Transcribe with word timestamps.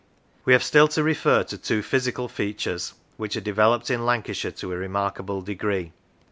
We 0.45 0.53
have 0.53 0.63
still 0.63 0.87
to 0.87 1.03
refer 1.03 1.43
to 1.43 1.59
two 1.59 1.83
physical 1.83 2.27
features, 2.27 2.95
which 3.17 3.35
are 3.37 3.39
developed 3.39 3.91
in 3.91 4.03
Lancashire 4.03 4.49
to 4.53 4.73
a 4.73 4.75
remarkable 4.75 5.43
degree. 5.43 5.91